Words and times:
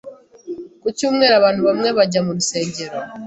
Ku 0.81 0.87
cyumweru, 0.97 1.33
abantu 1.39 1.61
bamwe 1.67 1.89
bajya 1.97 2.19
mu 2.25 2.31
rusengero. 2.37 2.97